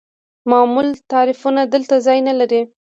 [0.49, 2.61] معمول تعریفونه دلته ځای نلري.